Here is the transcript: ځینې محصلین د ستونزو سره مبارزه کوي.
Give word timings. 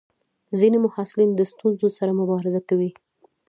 ځینې 0.59 0.77
محصلین 0.85 1.29
د 1.35 1.41
ستونزو 1.51 1.87
سره 1.97 2.11
مبارزه 2.21 2.61
کوي. 2.69 2.91